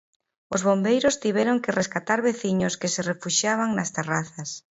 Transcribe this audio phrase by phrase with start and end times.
[0.55, 4.49] Os bombeiros tiveron que rescatar veciños que se refuxiaban nas terrazas.